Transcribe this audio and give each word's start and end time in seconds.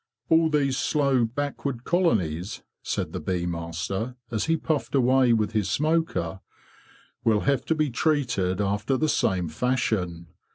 "All 0.29 0.49
these 0.49 0.77
slow, 0.77 1.25
backward 1.25 1.83
colonies,' 1.83 2.63
said 2.81 3.13
the 3.13 3.19
bee 3.19 3.45
master, 3.45 4.15
as 4.31 4.45
he 4.45 4.57
puffed 4.57 4.95
away 4.95 5.31
with 5.31 5.51
his 5.51 5.69
smoker, 5.69 6.39
"will 7.23 7.41
have 7.41 7.63
to 7.65 7.75
be 7.75 7.91
treated 7.91 8.59
after 8.59 8.97
the 8.97 9.07
same 9.07 9.47
fashion. 9.47 10.25